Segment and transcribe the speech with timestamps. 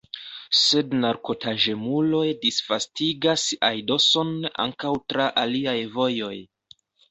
[0.59, 4.33] Sed narkotaĵemuloj disvastigas aidoson
[4.67, 6.35] ankaŭ tra aliaj vojoj.